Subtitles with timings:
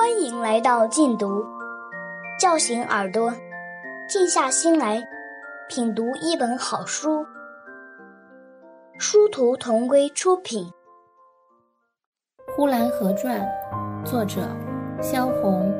[0.00, 1.44] 欢迎来到静读，
[2.40, 3.30] 叫醒耳朵，
[4.08, 4.98] 静下心来
[5.68, 7.22] 品读一本好书。
[8.98, 10.64] 殊途同归出品，
[12.56, 13.46] 《呼兰河传》
[14.02, 14.40] 作者
[15.02, 15.70] 萧红。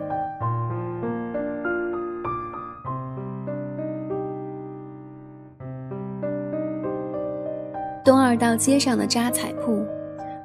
[8.04, 9.82] 东二道街上的扎彩铺，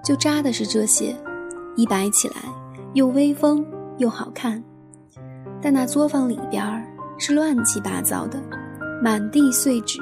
[0.01, 1.13] 就扎的是这些，
[1.75, 2.35] 一摆起来
[2.95, 3.63] 又威风
[3.97, 4.63] 又好看。
[5.61, 6.63] 但那作坊里边
[7.17, 8.41] 是乱七八糟的，
[9.03, 9.99] 满地碎纸，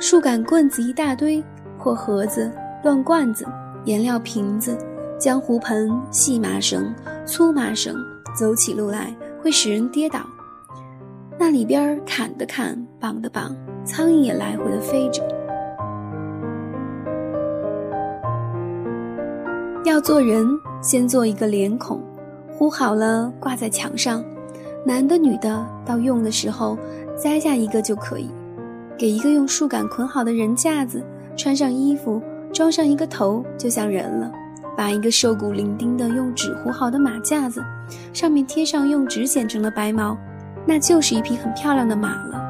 [0.00, 1.44] 树杆棍子一大堆，
[1.78, 2.50] 破盒子、
[2.82, 3.46] 乱罐子、
[3.84, 4.76] 颜料瓶子、
[5.18, 6.94] 浆糊盆、细麻绳、
[7.26, 7.94] 粗麻绳，
[8.34, 10.20] 走起路来会使人跌倒。
[11.38, 15.22] 那里边砍的砍，绑的绑，苍蝇也来回的飞着。
[19.82, 20.46] 要做人，
[20.82, 22.02] 先做一个脸孔，
[22.52, 24.22] 糊好了挂在墙上。
[24.84, 26.76] 男的、女的，到用的时候
[27.16, 28.30] 摘下一个就可以。
[28.98, 31.02] 给一个用树杆捆好的人架子，
[31.34, 32.20] 穿上衣服，
[32.52, 34.30] 装上一个头，就像人了。
[34.76, 37.64] 把一个瘦骨伶仃的用纸糊好的马架子，
[38.12, 40.16] 上面贴上用纸剪成的白毛，
[40.66, 42.49] 那就是一匹很漂亮的马了。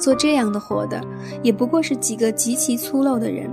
[0.00, 1.00] 做这样的活的，
[1.42, 3.48] 也不过是几个极其粗陋的人。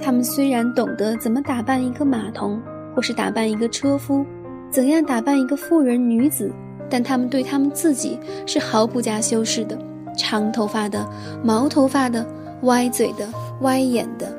[0.00, 2.60] 他们虽然懂得怎么打扮一个马童，
[2.94, 4.26] 或是打扮一个车夫，
[4.70, 6.52] 怎样打扮一个妇人女子，
[6.90, 9.78] 但他们对他们自己是毫不加修饰的。
[10.16, 11.08] 长头发的、
[11.42, 12.24] 毛头发的、
[12.62, 13.26] 歪嘴的、
[13.62, 14.32] 歪眼的、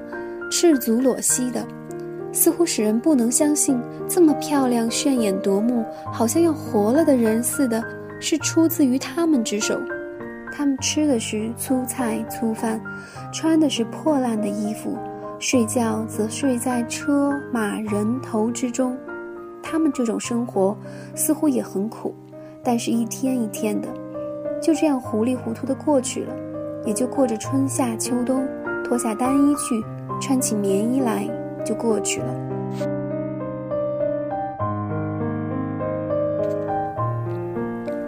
[0.52, 1.66] 赤足裸膝的，
[2.31, 5.83] 似乎使人不能相信，这么漂亮、炫眼夺目，
[6.14, 7.83] 好像要活了的人似的，
[8.20, 9.78] 是出自于他们之手。
[10.58, 12.81] 他们吃的是粗菜粗饭，
[13.34, 14.98] 穿的是破烂的衣服，
[15.38, 18.95] 睡觉则睡在车马人头之中。
[19.61, 20.78] 他们这种生活
[21.14, 22.16] 似乎也很苦，
[22.64, 23.89] 但是一天一天的，
[24.61, 26.33] 就这样糊里糊涂的过去了，
[26.86, 28.48] 也就过着春夏秋冬，
[28.86, 29.83] 脱下单衣去，
[30.22, 31.27] 穿起棉衣来，
[31.66, 32.33] 就过去了。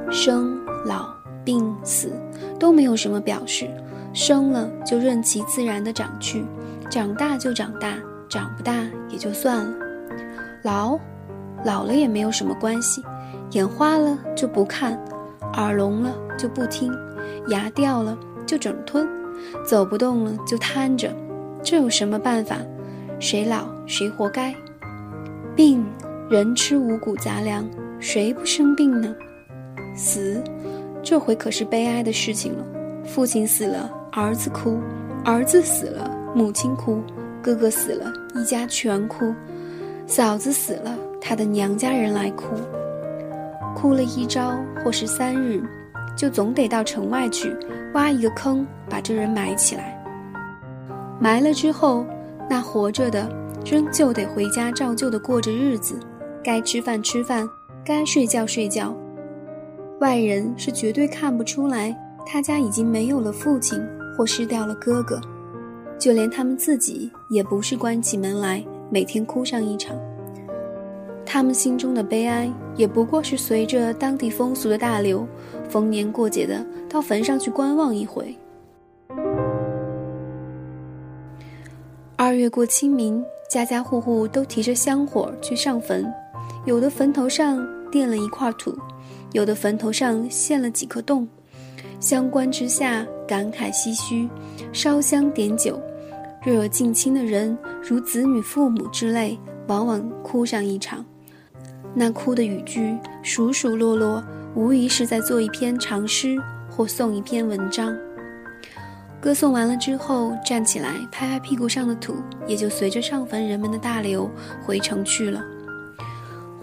[0.09, 1.16] 生老
[1.47, 2.11] 病死。
[2.59, 3.69] 都没有什么表示，
[4.13, 6.43] 生了就任其自然的长去，
[6.89, 7.93] 长大就长大，
[8.27, 8.73] 长不大
[9.09, 9.73] 也就算了。
[10.63, 10.99] 老，
[11.63, 13.01] 老了也没有什么关系，
[13.51, 14.99] 眼花了就不看，
[15.53, 16.91] 耳聋了就不听，
[17.49, 19.07] 牙掉了就整吞，
[19.63, 21.15] 走不动了就瘫着，
[21.63, 22.57] 这有什么办法？
[23.19, 24.53] 谁老谁活该。
[25.55, 25.85] 病，
[26.27, 27.63] 人吃五谷杂粮，
[27.99, 29.15] 谁不生病呢？
[29.95, 30.43] 死。
[31.09, 32.65] 这回可是悲哀的事情了，
[33.05, 34.77] 父亲死了，儿子哭；
[35.23, 37.01] 儿子死了，母亲哭；
[37.41, 39.33] 哥哥死了，一家全哭；
[40.05, 42.47] 嫂子死了，他的娘家人来哭。
[43.73, 45.63] 哭了一朝或是三日，
[46.13, 47.55] 就总得到城外去
[47.93, 49.97] 挖一个坑，把这人埋起来。
[51.21, 52.05] 埋了之后，
[52.49, 53.29] 那活着的
[53.65, 55.97] 仍旧得回家照旧的过着日子，
[56.43, 57.47] 该吃饭吃饭，
[57.85, 58.93] 该睡觉睡觉。
[59.99, 63.81] 外人是绝对看不出来，他家已经没有了父亲
[64.15, 65.19] 或失掉了哥哥，
[65.97, 69.97] 就连他们自己也不是关起门来每天哭上一场。
[71.25, 75.27] 他们心中的悲哀也不过是随着当地风俗的大流，
[75.67, 78.35] 逢年过节的到坟上去观望一回。
[82.15, 86.05] 二月过清明，家家户户都提着香火去上坟，
[86.65, 87.57] 有的坟头上
[87.91, 88.77] 垫了一块土。
[89.33, 91.27] 有的坟头上陷了几颗洞，
[91.99, 94.29] 香棺之下感慨唏嘘，
[94.71, 95.79] 烧香点酒。
[96.45, 99.37] 若有近亲的人，如子女、父母之类，
[99.67, 101.03] 往往哭上一场。
[101.93, 104.23] 那哭的语句数数落落，
[104.55, 106.37] 无疑是在做一篇长诗
[106.69, 107.95] 或送一篇文章。
[109.19, 112.15] 歌颂完了之后，站起来拍拍屁股上的土，
[112.47, 114.29] 也就随着上坟人们的大流
[114.63, 115.43] 回城去了。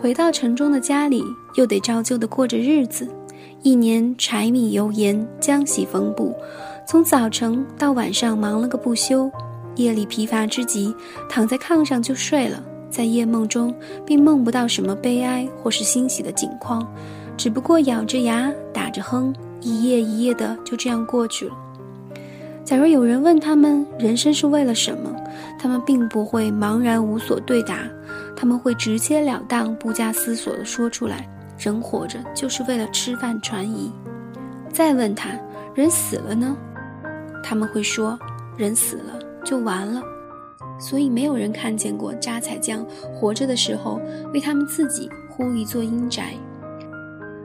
[0.04, 1.24] 回到城中的家里，
[1.54, 3.08] 又得照旧的过着日子，
[3.62, 6.36] 一年柴米油盐浆洗缝补，
[6.86, 9.32] 从早晨到晚上忙了个不休，
[9.76, 10.94] 夜里疲乏之极，
[11.26, 13.74] 躺在炕上就睡了，在夜梦中
[14.04, 16.86] 并梦不到什么悲哀或是欣喜的景况，
[17.34, 21.54] 只不过咬着牙打着哼，一夜一夜的就这样过去了。
[22.62, 25.10] 假如有人问他们人生是为了什么，
[25.58, 27.78] 他们并不会茫然无所对答。
[28.36, 31.28] 他们会直截了当、不加思索地说出来
[31.58, 33.92] ：“人活着就是为了吃饭穿衣。”
[34.72, 35.30] 再问他
[35.74, 36.56] ：“人死了呢？”
[37.42, 38.18] 他们会说
[38.56, 40.02] ：“人死了就完了，
[40.78, 42.84] 所以没有人看见过扎彩匠
[43.14, 44.00] 活着的时候
[44.32, 46.34] 为他们自己呼一座阴宅。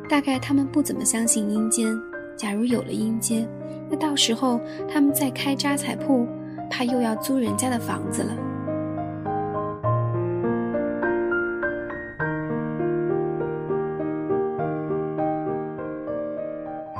[0.10, 1.96] 大概他们不怎么相信阴间。
[2.36, 3.48] 假如有了阴间，
[3.92, 4.60] 那到时候
[4.92, 6.26] 他们再开扎彩铺，
[6.70, 8.32] 怕又要租人家的房子了。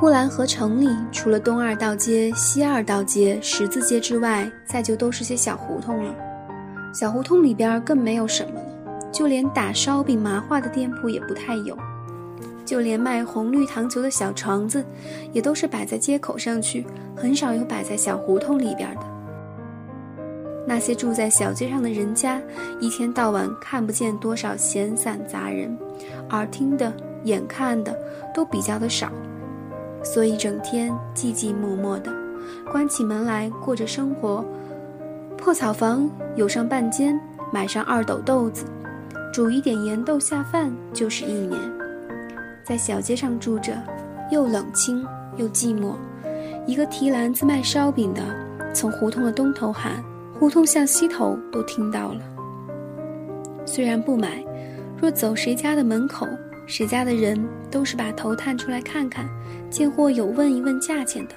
[0.00, 6.14] 呼兰河城里，除了东二道街、西二道街、十字街之外，再就都是些小胡同了。
[6.94, 11.76] 小胡同里边更没有什么了，就连打烧饼、麻花的店铺也不太有，
[12.64, 14.82] 就连卖红绿糖球的小床子，
[15.34, 19.02] 也都是摆在街口上去，很少有摆在小胡同里边的。
[20.66, 22.40] 那些住在小街上的人家，
[22.80, 25.76] 一天到晚看不见多少闲散杂人，
[26.30, 26.90] 耳听的、
[27.24, 27.94] 眼看的
[28.34, 29.12] 都比较的少。
[30.02, 32.12] 所以整天寂寂寞寞的，
[32.72, 34.44] 关起门来过着生活。
[35.36, 37.18] 破草房有上半间，
[37.52, 38.64] 买上二斗豆子，
[39.32, 41.58] 煮一点盐豆下饭就是一年。
[42.64, 43.72] 在小街上住着，
[44.30, 45.04] 又冷清
[45.36, 45.94] 又寂寞。
[46.66, 48.22] 一个提篮子卖烧饼的，
[48.74, 50.02] 从胡同的东头喊，
[50.38, 52.20] 胡同向西头都听到了。
[53.64, 54.44] 虽然不买，
[55.00, 56.26] 若走谁家的门口。
[56.70, 57.36] 谁家的人
[57.68, 59.28] 都是把头探出来看看，
[59.68, 61.34] 见货有问一问价钱的，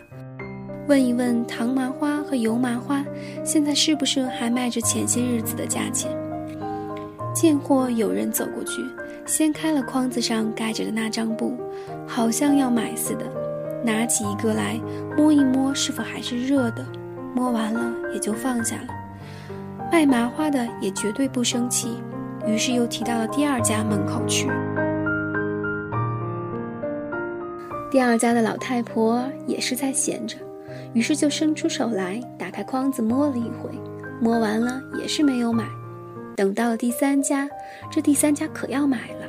[0.88, 3.04] 问一问糖麻花和油麻花
[3.44, 6.12] 现在是不是还卖着前些日子的价钱。
[7.34, 8.86] 见货有人走过去，
[9.26, 11.58] 掀开了筐子上盖着的那张布，
[12.08, 13.26] 好像要买似的，
[13.84, 14.80] 拿起一个来
[15.18, 16.86] 摸一摸，是否还是热的，
[17.34, 18.88] 摸完了也就放下了。
[19.92, 21.98] 卖麻花的也绝对不生气，
[22.46, 24.48] 于是又提到了第二家门口去。
[27.94, 30.36] 第二家的老太婆也是在闲着，
[30.96, 33.70] 于是就伸出手来，打开筐子摸了一回，
[34.20, 35.64] 摸完了也是没有买。
[36.36, 37.48] 等到了第三家，
[37.92, 39.28] 这第三家可要买了。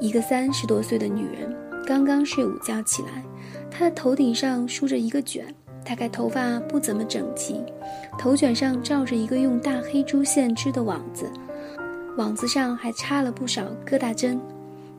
[0.00, 3.22] 一个三十多岁的女人刚刚睡午觉起来，
[3.70, 5.46] 她的头顶上梳着一个卷，
[5.84, 7.62] 大概头发不怎么整齐，
[8.18, 11.30] 头卷上罩着一个用大黑珠线织的网子，
[12.16, 14.40] 网子上还插了不少疙瘩针。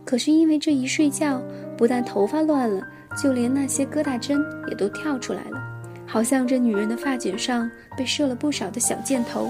[0.06, 1.42] 可是因为这一睡觉，
[1.78, 2.82] 不但头发乱了。
[3.16, 5.62] 就连那些疙瘩针也都跳出来了，
[6.08, 9.50] 好像这女人的发卷上被射了不少的小箭头。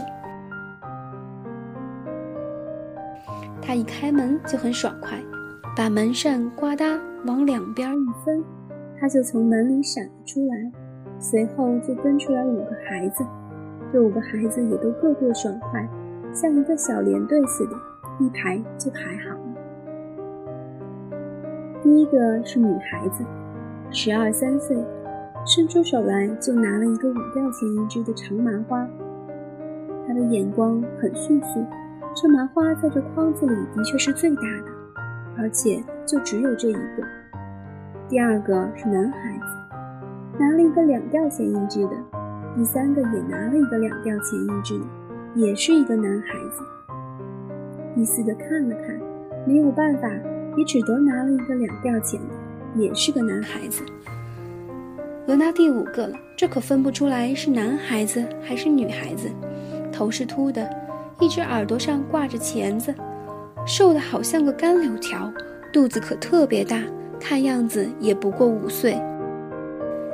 [3.61, 5.17] 她一开门就很爽快，
[5.77, 8.43] 把门扇呱嗒往两边一分，
[8.99, 10.71] 她就从门里闪了出来，
[11.19, 13.23] 随后就跟出来五个孩子，
[13.93, 15.87] 这五个孩子也都个个爽快，
[16.33, 17.75] 像一个小连队似的，
[18.19, 19.39] 一排就排好了。
[21.83, 23.23] 第一个是女孩子。
[23.93, 24.77] 十二三岁，
[25.45, 28.87] 伸出手来就拿了一个五吊钱一支的长麻花。
[30.07, 31.65] 他的眼光很迅速，
[32.15, 34.71] 这麻花在这筐子里的确是最大的，
[35.37, 37.03] 而且就只有这一个。
[38.07, 39.77] 第二个是男孩子，
[40.39, 41.95] 拿了一个两吊钱一支的；
[42.55, 44.85] 第三个也拿了一个两吊钱一支的，
[45.35, 46.63] 也是一个男孩子。
[47.93, 48.97] 第四个看了看，
[49.45, 50.07] 没有办法，
[50.55, 52.40] 也只得拿了一个两吊钱的。
[52.75, 53.81] 也是个男孩子，
[55.27, 56.17] 轮到第五个了。
[56.37, 59.29] 这可分不出来是男孩子还是女孩子。
[59.91, 60.67] 头是秃的，
[61.19, 62.93] 一只耳朵上挂着钳子，
[63.67, 65.31] 瘦的好像个干柳条，
[65.71, 66.81] 肚子可特别大，
[67.19, 68.99] 看样子也不过五岁。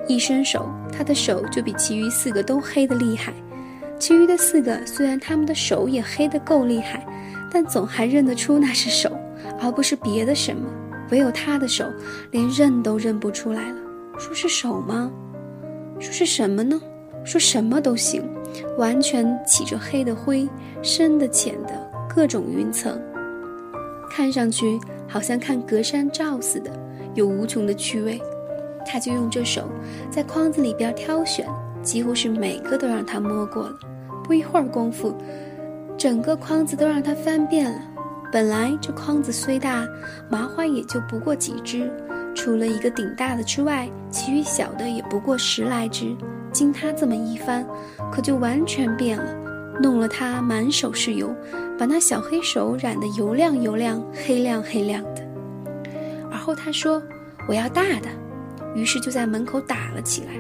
[0.08, 3.34] 一伸手，他的手就比其余四个都黑得厉害。
[4.00, 7.06] 其余的四个虽然他们的手也黑得够厉害，
[7.52, 9.12] 但总还认得出那是手，
[9.62, 10.68] 而不是别的什么。
[11.12, 11.86] 唯有他的手，
[12.32, 13.78] 连认都认不出来了。
[14.18, 15.12] 说是手吗？
[16.00, 16.80] 说是什么呢？
[17.24, 18.24] 说什么都行，
[18.78, 20.48] 完全起着黑的灰，
[20.82, 23.02] 深的浅的，各种云层，
[24.10, 26.72] 看上去好像看隔山照似的，
[27.16, 28.22] 有无穷的趣味。
[28.86, 29.64] 他就用这手
[30.10, 31.46] 在筐子里边挑选，
[31.82, 33.78] 几乎是每个都让他摸过了。
[34.24, 35.14] 不一会儿功夫，
[35.98, 37.80] 整个筐子都让他翻遍了。
[38.32, 39.88] 本来这筐子虽大，
[40.30, 41.92] 麻花也就不过几只，
[42.36, 46.16] 除了一个顶大的之外，其余小的也不过十来只。
[46.52, 47.66] 经他这么一翻，
[48.12, 49.34] 可就完全变了，
[49.82, 51.34] 弄了他满手是油，
[51.78, 55.28] 把那小黑手染得油亮油亮、黑亮黑亮的。
[56.32, 57.02] 而后他说
[57.48, 58.10] ：“我要大的。”
[58.76, 60.34] 于是就在门口打了起来。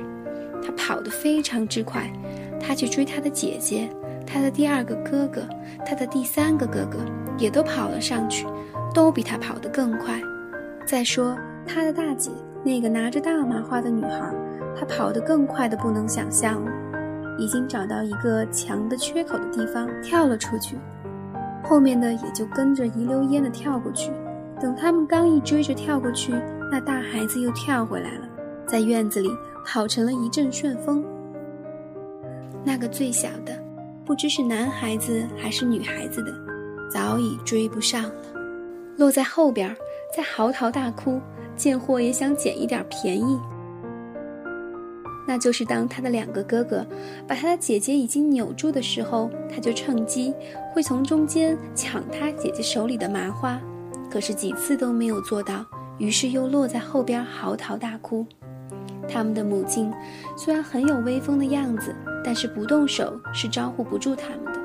[0.62, 2.12] 他跑得非常之快，
[2.60, 3.89] 他去追他的姐姐。
[4.27, 5.41] 他的第二个哥哥，
[5.86, 7.00] 他的第三个哥哥
[7.38, 8.46] 也都跑了上去，
[8.93, 10.22] 都比他跑得更快。
[10.86, 12.29] 再说他的大姐，
[12.63, 14.34] 那个拿着大麻花的女孩，
[14.77, 16.72] 她跑得更快的不能想象了。
[17.39, 20.75] 已经找到一个墙的缺口的地方跳了出去，
[21.63, 24.12] 后面的也就跟着一溜烟的跳过去。
[24.60, 26.34] 等他们刚一追着跳过去，
[26.72, 28.27] 那大孩子又跳回来了，
[28.65, 29.29] 在院子里
[29.63, 31.03] 跑成了一阵旋风。
[32.63, 33.53] 那个最小的，
[34.07, 36.33] 不知是男孩子还是女孩子的，
[36.89, 38.11] 早已追不上了，
[38.95, 39.75] 落在后边，
[40.15, 41.19] 在嚎啕大哭，
[41.57, 43.37] 贱货也想捡一点便宜。
[45.27, 46.87] 那就是当他的两个哥哥
[47.27, 50.33] 把他的姐姐已经扭住的时候，他就趁机
[50.73, 53.59] 会从中间抢他姐姐手里的麻花。
[54.09, 55.65] 可是几次都没有做到，
[55.97, 58.25] 于是又落在后边嚎啕大哭。
[59.09, 59.91] 他们的母亲
[60.37, 64.57] 虽然很有威风的样子，但是不动手是招呼不住他们的。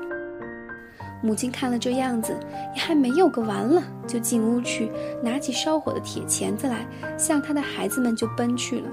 [1.21, 2.37] 母亲看了这样子，
[2.75, 6.85] 也还没有个完了，就进屋去拿起烧火的铁钳子来，
[7.17, 8.89] 向他的孩子们就奔去了。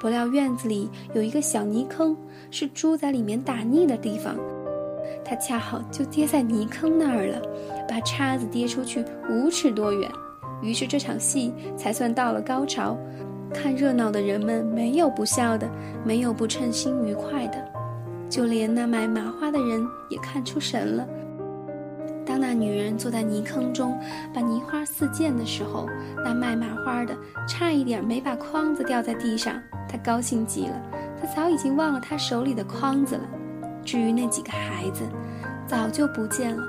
[0.00, 2.16] 不料院子里有一个小泥坑，
[2.50, 4.34] 是猪在里面打腻的地方。
[5.22, 7.40] 他恰好就跌在泥坑那儿了，
[7.86, 10.10] 把叉子跌出去五尺多远，
[10.62, 12.96] 于是这场戏才算到了高潮。
[13.54, 15.70] 看热闹的人们没有不笑的，
[16.04, 17.72] 没有不称心愉快的，
[18.28, 21.06] 就连那卖麻花的人也看出神了。
[22.26, 23.98] 当那女人坐在泥坑中
[24.34, 25.86] 把泥花四溅的时候，
[26.24, 27.14] 那卖麻花的
[27.46, 29.54] 差一点没把筐子掉在地上，
[29.88, 30.82] 他高兴极了，
[31.20, 33.22] 他早已经忘了他手里的筐子了。
[33.84, 35.04] 至于那几个孩子，
[35.66, 36.62] 早就不见了。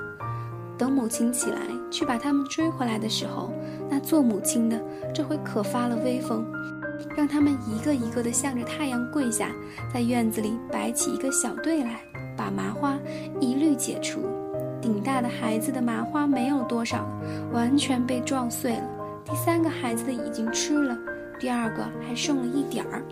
[0.76, 1.58] 等母亲起来
[1.90, 3.50] 去把他们追回来的时候，
[3.88, 4.78] 那做母亲的
[5.14, 6.44] 这回可发了威风，
[7.16, 9.50] 让他们一个一个的向着太阳跪下，
[9.92, 12.00] 在院子里摆起一个小队来，
[12.36, 12.96] 把麻花
[13.40, 14.20] 一律解除。
[14.80, 17.04] 顶大的孩子的麻花没有多少，
[17.52, 18.84] 完全被撞碎了。
[19.24, 20.96] 第三个孩子的已经吃了，
[21.40, 23.02] 第二个还剩了一点儿，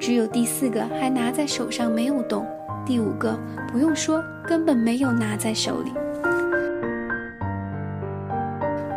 [0.00, 2.44] 只有第四个还拿在手上没有动。
[2.84, 3.38] 第五个
[3.70, 5.92] 不用说，根本没有拿在手里。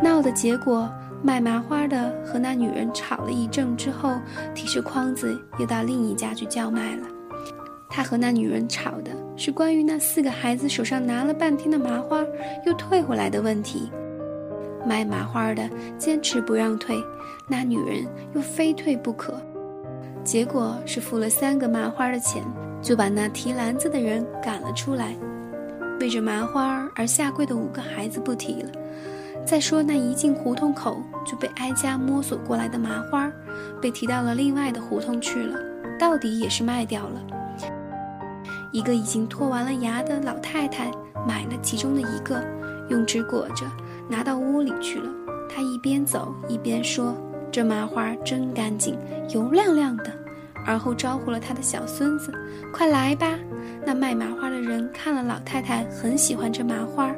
[0.02, 0.90] 闹的结果，
[1.24, 4.14] 卖麻花的和那女人吵了一阵之后，
[4.54, 7.08] 提着筐子又到另一家去叫卖了。
[7.90, 12.24] 他和那女人吵的是关于那四个孩子手上拿了半天的麻花
[12.66, 13.92] 又退回来的问题。
[14.86, 16.96] 卖麻花的坚持不让退，
[17.48, 19.34] 那女人又非退不可。
[20.24, 22.44] 结果是付了三个麻花的钱。
[22.80, 25.16] 就把那提篮子的人赶了出来，
[26.00, 28.70] 为着麻花而下跪的五个孩子不提了。
[29.48, 33.32] 再说那一进胡同口就被哀家摸索过来的麻花，
[33.82, 35.58] 被提到了另外的胡同去了，
[35.98, 37.22] 到底也是卖掉了。
[38.74, 40.92] 一个已经脱完了牙的老太太
[41.26, 42.44] 买了其中的一个，
[42.90, 43.66] 用纸裹着
[44.10, 45.10] 拿到屋里去了。
[45.50, 47.16] 她一边走一边说
[47.50, 48.98] ：“这麻花真干净，
[49.30, 50.12] 油亮亮的。”
[50.68, 52.34] 而后招呼了他的小孙子
[52.74, 53.40] ：“快来吧！”
[53.86, 57.16] 那卖麻花的人看了老太太很喜欢这麻花，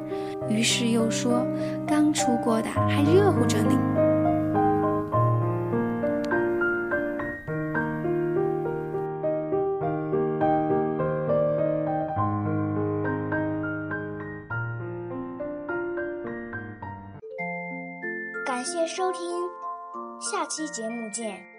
[0.50, 1.46] 于是又说
[1.88, 3.72] ：“刚出锅的，还热乎着呢。”
[18.46, 19.22] 感谢收听，
[20.20, 21.58] 下期节目见。